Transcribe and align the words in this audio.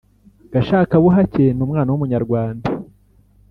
gashakabuhake 0.53 1.45
ni 1.53 1.61
umwana 1.65 1.89
w'umunyarwanda 1.91 2.67